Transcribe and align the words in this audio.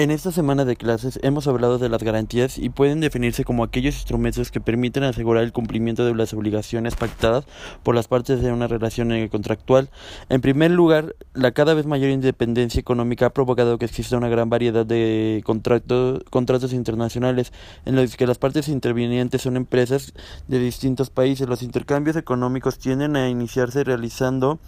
En 0.00 0.10
esta 0.10 0.32
semana 0.32 0.64
de 0.64 0.76
clases 0.76 1.20
hemos 1.22 1.46
hablado 1.46 1.76
de 1.76 1.90
las 1.90 2.02
garantías 2.02 2.56
y 2.56 2.70
pueden 2.70 3.00
definirse 3.00 3.44
como 3.44 3.64
aquellos 3.64 3.96
instrumentos 3.96 4.50
que 4.50 4.58
permiten 4.58 5.02
asegurar 5.02 5.44
el 5.44 5.52
cumplimiento 5.52 6.06
de 6.06 6.14
las 6.14 6.32
obligaciones 6.32 6.96
pactadas 6.96 7.44
por 7.82 7.94
las 7.94 8.08
partes 8.08 8.40
de 8.40 8.50
una 8.50 8.66
relación 8.66 9.28
contractual. 9.28 9.90
En 10.30 10.40
primer 10.40 10.70
lugar, 10.70 11.16
la 11.34 11.52
cada 11.52 11.74
vez 11.74 11.84
mayor 11.84 12.08
independencia 12.08 12.80
económica 12.80 13.26
ha 13.26 13.34
provocado 13.34 13.76
que 13.76 13.84
exista 13.84 14.16
una 14.16 14.30
gran 14.30 14.48
variedad 14.48 14.86
de 14.86 15.42
contratos 15.44 16.72
internacionales 16.72 17.52
en 17.84 17.94
los 17.94 18.16
que 18.16 18.26
las 18.26 18.38
partes 18.38 18.68
intervinientes 18.68 19.42
son 19.42 19.58
empresas 19.58 20.14
de 20.48 20.60
distintos 20.60 21.10
países. 21.10 21.46
Los 21.46 21.62
intercambios 21.62 22.16
económicos 22.16 22.78
tienden 22.78 23.16
a 23.16 23.28
iniciarse 23.28 23.84
realizando 23.84 24.60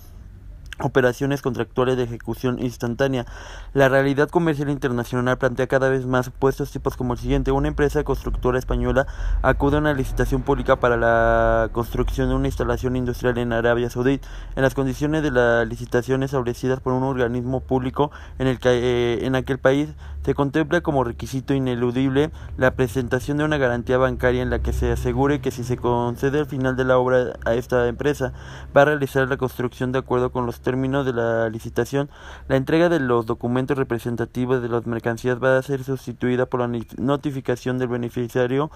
operaciones 0.79 1.43
contractuales 1.43 1.97
de 1.97 2.05
ejecución 2.05 2.59
instantánea. 2.59 3.27
La 3.73 3.89
realidad 3.89 4.29
comercial 4.29 4.71
internacional 4.71 5.39
plantea 5.39 5.67
cada 5.67 5.89
vez 5.89 6.07
más 6.07 6.27
supuestos 6.27 6.71
tipos 6.71 6.97
como 6.97 7.13
el 7.15 7.19
siguiente. 7.19 7.53
Una 7.53 7.69
empresa 7.69 8.05
constructora 8.05 8.59
española 8.59 9.07
acude 9.43 9.77
a 9.77 9.81
una 9.81 9.95
licitación 9.95 10.43
pública 10.43 10.77
para 10.77 10.97
la 10.97 11.71
construcción 11.73 12.29
de 12.29 12.35
una 12.35 12.49
instalación 12.49 12.97
industrial 12.97 13.39
en 13.39 13.53
Arabia 13.53 13.91
Saudita 13.91 14.29
en 14.57 14.63
las 14.63 14.75
condiciones 14.75 15.23
de 15.23 15.31
la 15.31 15.65
licitación 15.65 16.23
establecidas 16.23 16.81
por 16.81 16.93
un 16.93 17.03
organismo 17.03 17.61
público 17.61 18.11
en, 18.39 18.47
el 18.47 18.59
que, 18.59 18.71
eh, 18.71 19.27
en 19.27 19.35
aquel 19.35 19.59
país 19.59 19.91
se 20.25 20.35
contempla 20.35 20.81
como 20.81 21.05
requisito 21.05 21.53
ineludible 21.55 22.31
la 22.57 22.75
presentación 22.75 23.39
de 23.39 23.45
una 23.45 23.59
garantía 23.59 23.99
bancaria 23.99 24.43
en 24.43 24.51
la 24.51 24.61
que 24.61 24.73
se 24.73 24.93
asegure 24.93 25.41
que 25.41 25.51
si 25.51 25.65
se 25.65 25.77
concede 25.77 26.39
al 26.39 26.47
final 26.47 26.77
de 26.77 26.85
la 26.85 26.99
obra 26.99 27.35
a 27.45 27.55
esta 27.55 27.89
empresa 27.89 28.33
va 28.77 28.83
a 28.83 28.87
realizar 28.87 29.29
la 29.29 29.37
construcción 29.37 29.93
de 29.93 29.99
acuerdo 29.99 30.31
con 30.31 30.47
los 30.47 30.61
términos 30.63 31.05
de 31.05 31.13
la 31.13 31.49
licitación. 31.49 32.09
La 32.49 32.57
entrega 32.57 32.89
de 32.89 33.01
los 33.01 33.27
documentos 33.27 33.77
representativos 33.77 34.63
de 34.63 34.69
las 34.69 34.87
mercancías 34.87 35.43
va 35.43 35.59
a 35.59 35.63
ser 35.63 35.85
sustituida 35.85 36.47
por 36.47 36.61
la 36.61 36.81
notificación 36.99 37.79
del 37.79 37.89
beneficiario 37.89 38.71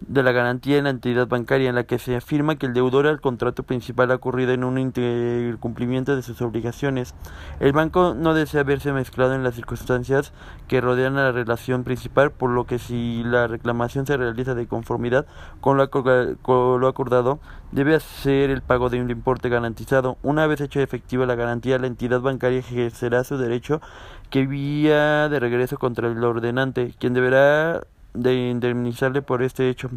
de 0.00 0.22
la 0.22 0.32
garantía 0.32 0.78
en 0.78 0.84
la 0.84 0.90
entidad 0.90 1.28
bancaria 1.28 1.68
en 1.68 1.74
la 1.74 1.84
que 1.84 1.98
se 1.98 2.16
afirma 2.16 2.56
que 2.56 2.66
el 2.66 2.74
deudor 2.74 3.06
al 3.06 3.20
contrato 3.20 3.62
principal 3.62 4.10
ha 4.10 4.16
ocurrido 4.16 4.52
en 4.52 4.64
un 4.64 4.78
incumplimiento 4.78 6.16
de 6.16 6.22
sus 6.22 6.42
obligaciones. 6.42 7.14
El 7.60 7.72
banco 7.72 8.14
no 8.16 8.34
desea 8.34 8.62
verse 8.64 8.92
mezclado 8.92 9.34
en 9.34 9.42
las 9.44 9.54
circunstancias 9.54 10.32
que 10.68 10.80
rodean 10.80 11.16
a 11.18 11.24
la 11.24 11.32
relación 11.32 11.84
principal, 11.84 12.32
por 12.32 12.50
lo 12.50 12.66
que 12.66 12.78
si 12.78 13.22
la 13.24 13.46
reclamación 13.46 14.06
se 14.06 14.16
realiza 14.16 14.54
de 14.54 14.66
conformidad 14.66 15.26
con 15.60 15.76
lo, 15.76 15.82
acordado, 16.88 17.38
debe 17.70 17.94
hacer 17.94 18.50
el 18.50 18.62
pago 18.62 18.90
de 18.90 19.00
un 19.00 19.10
importe 19.10 19.48
garantizado. 19.48 20.18
Una 20.22 20.46
vez 20.46 20.60
hecha 20.60 20.82
efectiva 20.82 21.26
la 21.26 21.31
garantía, 21.34 21.78
la 21.78 21.86
entidad 21.86 22.20
bancaria 22.20 22.58
ejercerá 22.58 23.24
su 23.24 23.36
derecho 23.38 23.80
que 24.30 24.46
vía 24.46 25.28
de 25.28 25.40
regreso 25.40 25.78
contra 25.78 26.08
el 26.08 26.22
ordenante, 26.24 26.94
quien 26.98 27.14
deberá 27.14 27.82
de 28.14 28.50
indemnizarle 28.50 29.22
por 29.22 29.42
este 29.42 29.68
hecho. 29.68 29.90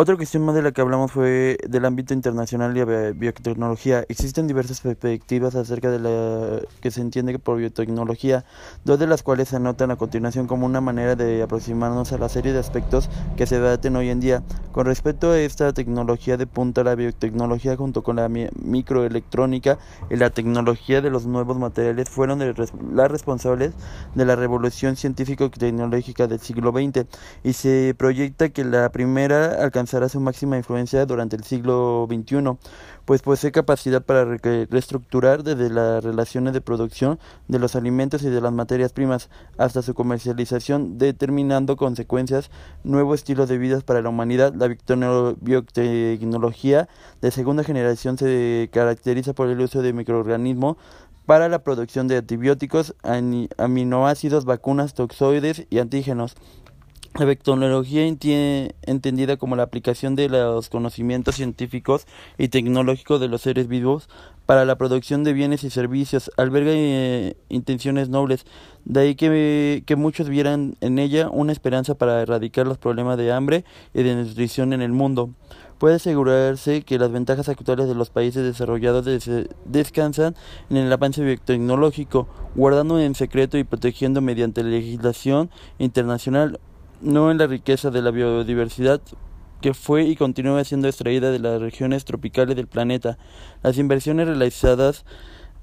Otra 0.00 0.14
cuestión 0.14 0.44
más 0.44 0.54
de 0.54 0.62
la 0.62 0.70
que 0.70 0.80
hablamos 0.80 1.10
fue 1.10 1.58
del 1.66 1.84
ámbito 1.84 2.14
internacional 2.14 2.76
y 2.76 2.84
la 2.84 3.10
biotecnología. 3.10 4.04
Existen 4.08 4.46
diversas 4.46 4.80
perspectivas 4.80 5.56
acerca 5.56 5.90
de 5.90 5.98
la 5.98 6.60
que 6.80 6.92
se 6.92 7.00
entiende 7.00 7.36
por 7.40 7.56
biotecnología, 7.56 8.44
dos 8.84 9.00
de 9.00 9.08
las 9.08 9.24
cuales 9.24 9.48
se 9.48 9.56
anotan 9.56 9.90
a 9.90 9.96
continuación 9.96 10.46
como 10.46 10.66
una 10.66 10.80
manera 10.80 11.16
de 11.16 11.42
aproximarnos 11.42 12.12
a 12.12 12.18
la 12.18 12.28
serie 12.28 12.52
de 12.52 12.60
aspectos 12.60 13.10
que 13.36 13.46
se 13.46 13.56
debaten 13.56 13.96
hoy 13.96 14.10
en 14.10 14.20
día. 14.20 14.44
Con 14.72 14.84
respecto 14.84 15.30
a 15.30 15.40
esta 15.40 15.72
tecnología 15.72 16.36
de 16.36 16.46
punta, 16.46 16.84
la 16.84 16.94
biotecnología 16.94 17.74
junto 17.76 18.02
con 18.02 18.16
la 18.16 18.28
microelectrónica 18.28 19.78
y 20.10 20.16
la 20.16 20.28
tecnología 20.30 21.00
de 21.00 21.10
los 21.10 21.24
nuevos 21.26 21.58
materiales 21.58 22.08
fueron 22.10 22.40
las 22.92 23.10
responsables 23.10 23.72
de 24.14 24.24
la 24.26 24.36
revolución 24.36 24.96
científico-tecnológica 24.96 26.26
del 26.26 26.40
siglo 26.40 26.72
XX 26.72 27.06
y 27.42 27.54
se 27.54 27.94
proyecta 27.96 28.50
que 28.50 28.62
la 28.64 28.90
primera 28.92 29.62
alcanzará 29.62 30.10
su 30.10 30.20
máxima 30.20 30.58
influencia 30.58 31.06
durante 31.06 31.36
el 31.36 31.44
siglo 31.44 32.06
XXI, 32.08 32.58
pues 33.08 33.22
posee 33.22 33.52
capacidad 33.52 34.02
para 34.02 34.26
reestructurar 34.26 35.42
desde 35.42 35.70
las 35.70 36.04
relaciones 36.04 36.52
de 36.52 36.60
producción 36.60 37.18
de 37.48 37.58
los 37.58 37.74
alimentos 37.74 38.22
y 38.22 38.28
de 38.28 38.42
las 38.42 38.52
materias 38.52 38.92
primas 38.92 39.30
hasta 39.56 39.80
su 39.80 39.94
comercialización, 39.94 40.98
determinando 40.98 41.78
consecuencias, 41.78 42.50
nuevos 42.84 43.20
estilos 43.20 43.48
de 43.48 43.56
vida 43.56 43.80
para 43.80 44.02
la 44.02 44.10
humanidad. 44.10 44.52
La 44.52 44.68
biotecnología 45.40 46.90
de 47.22 47.30
segunda 47.30 47.64
generación 47.64 48.18
se 48.18 48.68
caracteriza 48.74 49.32
por 49.32 49.48
el 49.48 49.58
uso 49.62 49.80
de 49.80 49.94
microorganismos 49.94 50.76
para 51.24 51.48
la 51.48 51.60
producción 51.60 52.08
de 52.08 52.18
antibióticos, 52.18 52.94
aminoácidos, 53.56 54.44
vacunas, 54.44 54.92
toxoides 54.92 55.66
y 55.70 55.78
antígenos. 55.78 56.36
La 57.18 57.24
vectología 57.24 58.06
entendida 58.06 59.36
como 59.38 59.56
la 59.56 59.64
aplicación 59.64 60.14
de 60.14 60.28
los 60.28 60.68
conocimientos 60.68 61.34
científicos 61.34 62.06
y 62.38 62.46
tecnológicos 62.46 63.20
de 63.20 63.26
los 63.26 63.42
seres 63.42 63.66
vivos 63.66 64.08
para 64.46 64.64
la 64.64 64.78
producción 64.78 65.24
de 65.24 65.32
bienes 65.32 65.64
y 65.64 65.70
servicios 65.70 66.30
alberga 66.36 66.70
eh, 66.72 67.36
intenciones 67.48 68.08
nobles, 68.08 68.46
de 68.84 69.00
ahí 69.00 69.14
que, 69.16 69.82
que 69.84 69.96
muchos 69.96 70.28
vieran 70.28 70.76
en 70.80 71.00
ella 71.00 71.28
una 71.28 71.50
esperanza 71.50 71.96
para 71.96 72.22
erradicar 72.22 72.68
los 72.68 72.78
problemas 72.78 73.18
de 73.18 73.32
hambre 73.32 73.64
y 73.94 74.04
de 74.04 74.14
nutrición 74.14 74.72
en 74.72 74.80
el 74.80 74.92
mundo. 74.92 75.30
Puede 75.78 75.96
asegurarse 75.96 76.82
que 76.82 76.98
las 76.98 77.10
ventajas 77.10 77.48
actuales 77.48 77.88
de 77.88 77.94
los 77.96 78.10
países 78.10 78.44
desarrollados 78.44 79.06
descansan 79.64 80.36
en 80.70 80.76
el 80.76 80.92
avance 80.92 81.22
biotecnológico, 81.22 82.28
guardando 82.54 83.00
en 83.00 83.16
secreto 83.16 83.58
y 83.58 83.64
protegiendo 83.64 84.20
mediante 84.20 84.62
legislación 84.62 85.50
internacional 85.78 86.60
no 87.00 87.30
en 87.30 87.38
la 87.38 87.46
riqueza 87.46 87.90
de 87.90 88.02
la 88.02 88.10
biodiversidad 88.10 89.00
que 89.60 89.74
fue 89.74 90.04
y 90.04 90.16
continúa 90.16 90.62
siendo 90.64 90.88
extraída 90.88 91.30
de 91.30 91.38
las 91.38 91.60
regiones 91.60 92.04
tropicales 92.04 92.56
del 92.56 92.68
planeta. 92.68 93.18
Las 93.62 93.78
inversiones 93.78 94.28
realizadas 94.28 95.04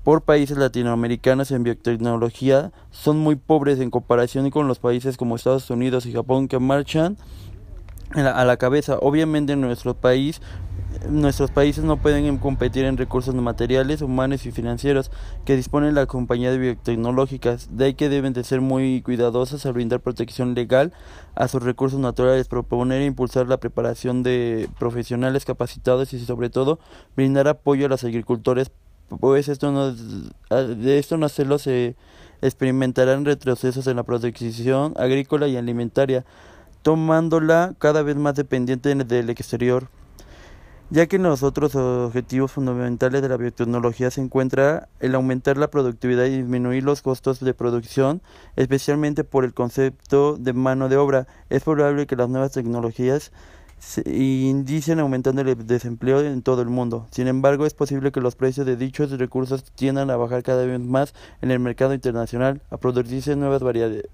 por 0.04 0.22
países 0.22 0.58
latinoamericanos 0.58 1.52
en 1.52 1.64
biotecnología 1.64 2.72
son 2.92 3.18
muy 3.18 3.36
pobres 3.36 3.80
en 3.80 3.90
comparación 3.90 4.50
con 4.52 4.68
los 4.68 4.80
países 4.80 5.18
como 5.18 5.36
Estados 5.36 5.70
Unidos 5.70 6.06
y 6.06 6.14
Japón 6.14 6.48
que 6.48 6.60
marchan 6.60 7.18
a 8.14 8.46
la 8.46 8.58
cabeza. 8.58 8.98
Obviamente 9.00 9.54
en 9.54 9.62
nuestro 9.62 9.96
país 9.96 10.42
nuestros 11.10 11.52
países 11.52 11.84
no 11.84 11.98
pueden 11.98 12.38
competir 12.38 12.86
en 12.86 12.98
recursos 12.98 13.34
materiales, 13.36 14.02
humanos 14.02 14.46
y 14.46 14.52
financieros 14.52 15.12
que 15.46 15.56
disponen 15.56 15.96
las 15.96 16.08
compañías 16.08 16.58
biotecnológicas, 16.58 17.70
de 17.72 17.86
ahí 17.86 17.94
que 17.94 18.10
deben 18.10 18.34
de 18.34 18.44
ser 18.44 18.62
muy 18.62 19.02
cuidadosas 19.02 19.66
al 19.66 19.74
brindar 19.74 20.00
protección 20.00 20.56
legal 20.56 20.94
a 21.36 21.48
sus 21.48 21.64
recursos 21.64 22.00
naturales, 22.00 22.48
proponer 22.48 23.02
e 23.02 23.06
impulsar 23.06 23.48
la 23.48 23.58
preparación 23.58 24.24
de 24.24 24.70
profesionales 24.80 25.46
capacitados 25.46 26.14
y 26.14 26.20
sobre 26.20 26.50
todo 26.50 26.80
brindar 27.16 27.48
apoyo 27.48 27.86
a 27.86 27.90
los 27.90 28.04
agricultores, 28.04 28.72
pues 29.20 29.50
esto 29.50 29.72
no, 29.72 29.94
de 29.94 31.00
esto 31.00 31.18
no 31.18 31.26
hacerlo 31.26 31.60
se 31.60 31.96
experimentarán 32.42 33.26
retrocesos 33.26 33.88
en 33.88 33.98
la 33.98 34.04
producción 34.04 34.94
agrícola 34.98 35.48
y 35.48 35.58
alimentaria, 35.58 36.26
tomándola 36.82 37.74
cada 37.80 38.04
vez 38.04 38.16
más 38.16 38.36
dependiente 38.36 38.94
del 38.94 39.30
exterior 39.30 39.90
ya 40.90 41.08
que 41.08 41.16
en 41.16 41.24
los 41.24 41.42
otros 41.42 41.76
objetivos 41.76 42.52
fundamentales 42.52 43.22
de 43.22 43.30
la 43.30 43.38
biotecnología 43.38 44.12
se 44.12 44.22
encuentra 44.22 44.88
el 45.00 45.16
aumentar 45.16 45.58
la 45.58 45.70
productividad 45.70 46.26
y 46.26 46.38
disminuir 46.38 46.84
los 46.84 47.02
costos 47.02 47.40
de 47.40 47.54
producción, 47.54 48.22
especialmente 48.56 49.24
por 49.24 49.46
el 49.46 49.54
concepto 49.54 50.38
de 50.38 50.54
mano 50.54 50.88
de 50.88 50.98
obra. 50.98 51.28
Es 51.50 51.64
probable 51.64 52.06
que 52.06 52.16
las 52.16 52.30
nuevas 52.30 52.52
tecnologías 52.52 53.32
indicen 54.06 55.00
aumentando 55.00 55.42
el 55.42 55.68
desempleo 55.68 56.22
en 56.22 56.42
todo 56.42 56.62
el 56.62 56.70
mundo. 56.70 57.08
Sin 57.12 57.28
embargo, 57.28 57.66
es 57.66 57.74
posible 57.74 58.12
que 58.12 58.22
los 58.22 58.36
precios 58.36 58.66
de 58.66 58.78
dichos 58.78 59.12
recursos 59.12 59.64
tiendan 59.64 60.10
a 60.10 60.16
bajar 60.16 60.44
cada 60.44 60.66
vez 60.66 60.80
más 60.80 61.14
en 61.42 61.52
el 61.52 61.60
mercado 61.60 61.94
internacional, 61.94 62.62
a 62.70 62.78
producirse 62.78 63.36
nuevas 63.36 63.62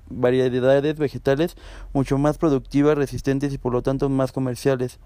variedades 0.10 0.98
vegetales 0.98 1.56
mucho 1.94 2.18
más 2.18 2.38
productivas, 2.38 2.98
resistentes 2.98 3.54
y 3.54 3.58
por 3.58 3.72
lo 3.74 3.82
tanto 3.82 4.10
más 4.10 4.32
comerciales. 4.32 5.00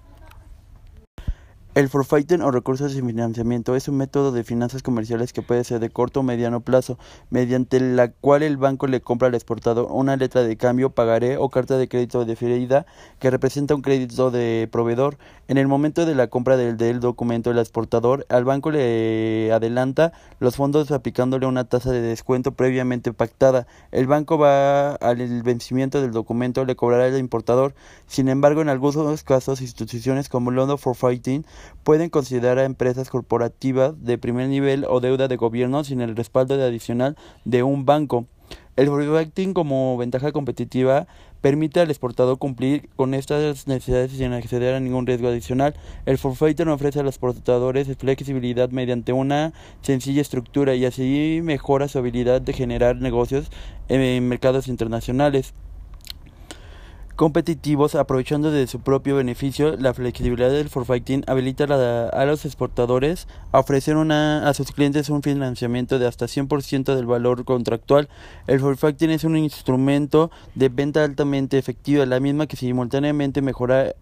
El 1.75 1.89
forfaiting 1.89 2.41
o 2.41 2.51
recursos 2.51 2.95
de 2.95 3.01
financiamiento 3.01 3.75
es 3.75 3.89
un 3.89 3.97
método 3.97 4.31
de 4.31 4.45
finanzas 4.45 4.81
comerciales 4.81 5.33
que 5.33 5.41
puede 5.41 5.65
ser 5.65 5.81
de 5.81 5.89
corto 5.89 6.21
o 6.21 6.23
mediano 6.23 6.61
plazo, 6.61 6.97
mediante 7.29 7.81
la 7.81 8.13
cual 8.13 8.43
el 8.43 8.55
banco 8.55 8.87
le 8.87 9.01
compra 9.01 9.27
al 9.27 9.35
exportador 9.35 9.89
una 9.91 10.15
letra 10.15 10.43
de 10.43 10.55
cambio, 10.55 10.91
pagaré 10.91 11.35
o 11.35 11.49
carta 11.49 11.77
de 11.77 11.89
crédito 11.89 12.23
deferida 12.23 12.85
que 13.19 13.29
representa 13.29 13.75
un 13.75 13.81
crédito 13.81 14.31
de 14.31 14.69
proveedor. 14.71 15.17
En 15.49 15.57
el 15.57 15.67
momento 15.67 16.05
de 16.05 16.15
la 16.15 16.27
compra 16.27 16.55
del, 16.55 16.77
del 16.77 17.01
documento 17.01 17.49
del 17.49 17.59
exportador, 17.59 18.25
al 18.29 18.45
banco 18.45 18.71
le 18.71 19.51
adelanta 19.51 20.13
los 20.39 20.55
fondos 20.55 20.91
aplicándole 20.91 21.45
una 21.45 21.65
tasa 21.65 21.91
de 21.91 21.99
descuento 21.99 22.53
previamente 22.53 23.11
pactada. 23.11 23.67
El 23.91 24.07
banco 24.07 24.37
va 24.37 24.93
al 24.93 25.17
vencimiento 25.43 26.01
del 26.01 26.11
documento 26.11 26.63
le 26.63 26.77
cobrará 26.77 27.03
al 27.07 27.19
importador. 27.19 27.75
Sin 28.07 28.29
embargo, 28.29 28.61
en 28.61 28.69
algunos 28.69 29.23
casos, 29.23 29.59
instituciones 29.59 30.29
como 30.29 30.51
London 30.51 30.77
Forfaiting 30.77 31.45
pueden 31.83 32.09
considerar 32.09 32.59
a 32.59 32.65
empresas 32.65 33.09
corporativas 33.09 34.03
de 34.03 34.17
primer 34.17 34.49
nivel 34.49 34.85
o 34.89 34.99
deuda 34.99 35.27
de 35.27 35.35
gobierno 35.35 35.83
sin 35.83 36.01
el 36.01 36.15
respaldo 36.15 36.55
adicional 36.55 37.15
de 37.43 37.63
un 37.63 37.85
banco. 37.85 38.25
El 38.75 38.87
forfaiting 38.87 39.53
como 39.53 39.95
ventaja 39.97 40.33
competitiva 40.33 41.07
permite 41.39 41.79
al 41.79 41.89
exportador 41.89 42.37
cumplir 42.37 42.89
con 42.97 43.13
estas 43.13 43.67
necesidades 43.67 44.11
sin 44.11 44.33
acceder 44.33 44.75
a 44.75 44.81
ningún 44.81 45.07
riesgo 45.07 45.29
adicional. 45.29 45.75
El 46.05 46.17
forfaiting 46.17 46.67
ofrece 46.67 46.99
a 46.99 47.03
los 47.03 47.15
exportadores 47.15 47.87
flexibilidad 47.97 48.69
mediante 48.71 49.13
una 49.13 49.53
sencilla 49.81 50.21
estructura 50.21 50.75
y 50.75 50.83
así 50.85 51.39
mejora 51.41 51.87
su 51.87 51.99
habilidad 51.99 52.41
de 52.41 52.51
generar 52.51 52.97
negocios 52.97 53.49
en 53.87 54.27
mercados 54.27 54.67
internacionales 54.67 55.53
competitivos, 57.15 57.95
aprovechando 57.95 58.51
de 58.51 58.67
su 58.67 58.79
propio 58.81 59.15
beneficio, 59.15 59.77
la 59.77 59.93
flexibilidad 59.93 60.49
del 60.49 60.69
forfaiting 60.69 61.23
habilita 61.27 61.63
a, 61.63 62.25
los 62.25 62.45
exportadores 62.45 63.27
a 63.51 63.59
ofrecer 63.59 63.95
una, 63.95 64.47
a 64.47 64.53
sus 64.53 64.71
clientes 64.71 65.09
un 65.09 65.23
financiamiento 65.23 65.97
de 65.97 66.07
hasta 66.07 66.25
100% 66.25 66.95
del 66.95 67.05
valor 67.05 67.45
contractual. 67.45 68.09
El 68.47 68.59
forfaiting 68.59 69.11
es 69.11 69.23
un 69.23 69.37
instrumento 69.37 70.29
de 70.55 70.69
venta 70.69 71.03
altamente 71.03 71.57
efectiva, 71.57 72.05
la 72.05 72.19
misma 72.19 72.47
que 72.47 72.57
simultáneamente 72.57 73.41
mejora 73.41 73.93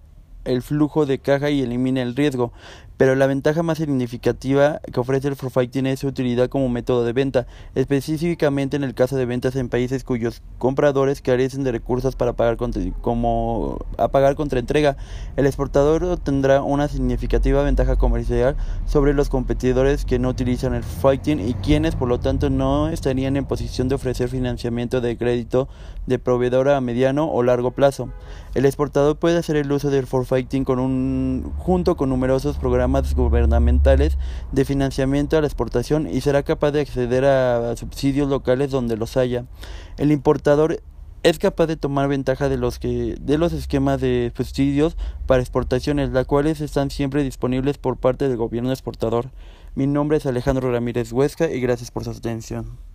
el 0.45 0.61
flujo 0.61 1.05
de 1.05 1.19
caja 1.19 1.49
y 1.49 1.61
elimina 1.61 2.01
el 2.01 2.15
riesgo, 2.15 2.51
pero 2.97 3.15
la 3.15 3.27
ventaja 3.27 3.63
más 3.63 3.77
significativa 3.77 4.79
que 4.91 4.99
ofrece 4.99 5.27
el 5.27 5.35
Forfait 5.35 5.71
tiene 5.71 5.97
su 5.97 6.07
utilidad 6.07 6.49
como 6.49 6.69
método 6.69 7.03
de 7.03 7.13
venta, 7.13 7.47
específicamente 7.75 8.77
en 8.77 8.83
el 8.83 8.93
caso 8.93 9.17
de 9.17 9.25
ventas 9.25 9.55
en 9.55 9.69
países 9.69 10.03
cuyos 10.03 10.41
compradores 10.57 11.21
carecen 11.21 11.63
de 11.63 11.71
recursos 11.71 12.15
para 12.15 12.33
pagar 12.33 12.57
contra, 12.57 12.81
como 13.01 13.79
a 13.97 14.09
pagar 14.09 14.35
contra 14.35 14.59
entrega. 14.59 14.97
El 15.35 15.45
exportador 15.45 16.17
tendrá 16.17 16.61
una 16.61 16.87
significativa 16.87 17.63
ventaja 17.63 17.95
comercial 17.95 18.55
sobre 18.85 19.13
los 19.13 19.29
competidores 19.29 20.05
que 20.05 20.19
no 20.19 20.29
utilizan 20.29 20.73
el 20.73 20.83
Forfaiting 20.83 21.39
y 21.39 21.53
quienes 21.55 21.95
por 21.95 22.07
lo 22.07 22.19
tanto 22.19 22.49
no 22.49 22.89
estarían 22.89 23.37
en 23.37 23.45
posición 23.45 23.89
de 23.89 23.95
ofrecer 23.95 24.29
financiamiento 24.29 25.01
de 25.01 25.17
crédito 25.17 25.67
de 26.05 26.19
proveedor 26.19 26.69
a 26.69 26.81
mediano 26.81 27.29
o 27.31 27.43
largo 27.43 27.71
plazo. 27.71 28.09
El 28.53 28.65
exportador 28.65 29.17
puede 29.17 29.37
hacer 29.37 29.55
el 29.55 29.71
uso 29.71 29.89
del 29.89 30.05
Forfaiting 30.05 30.63
con 30.63 30.79
un, 30.79 31.51
junto 31.57 31.95
con 31.95 32.09
numerosos 32.09 32.57
programas 32.83 33.15
gubernamentales 33.15 34.17
de 34.51 34.65
financiamiento 34.65 35.37
a 35.37 35.41
la 35.41 35.47
exportación 35.47 36.05
y 36.05 36.19
será 36.19 36.43
capaz 36.43 36.71
de 36.71 36.81
acceder 36.81 37.23
a 37.23 37.77
subsidios 37.77 38.29
locales 38.29 38.71
donde 38.71 38.97
los 38.97 39.15
haya. 39.15 39.45
El 39.97 40.11
importador 40.11 40.81
es 41.23 41.39
capaz 41.39 41.67
de 41.67 41.77
tomar 41.77 42.09
ventaja 42.09 42.49
de 42.49 42.57
los 42.57 42.79
que 42.79 43.15
de 43.21 43.37
los 43.37 43.53
esquemas 43.53 44.01
de 44.01 44.33
subsidios 44.35 44.97
para 45.27 45.41
exportaciones, 45.41 46.09
las 46.09 46.25
cuales 46.27 46.59
están 46.59 46.91
siempre 46.91 47.23
disponibles 47.23 47.77
por 47.77 47.95
parte 47.95 48.27
del 48.27 48.35
gobierno 48.35 48.71
exportador. 48.71 49.29
Mi 49.75 49.87
nombre 49.87 50.17
es 50.17 50.25
Alejandro 50.25 50.69
Ramírez 50.69 51.13
Huesca 51.13 51.49
y 51.49 51.61
gracias 51.61 51.89
por 51.89 52.03
su 52.03 52.09
atención. 52.11 52.92